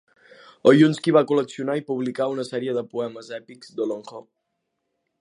Oyunsky 0.71 1.13
va 1.17 1.23
col·leccionar 1.33 1.77
i 1.81 1.85
publicar 1.91 2.29
una 2.37 2.49
sèrie 2.49 2.75
de 2.79 2.87
poemes 2.97 3.33
èpics 3.41 3.73
d'Olonkho. 3.79 4.27